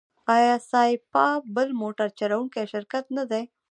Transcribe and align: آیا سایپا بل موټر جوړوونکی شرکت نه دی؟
آیا 0.35 0.55
سایپا 0.71 1.25
بل 1.55 1.69
موټر 1.81 2.07
جوړوونکی 2.19 2.63
شرکت 2.73 3.05
نه 3.17 3.23
دی؟ 3.31 3.43